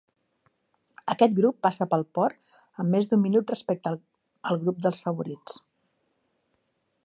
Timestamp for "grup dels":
4.65-5.03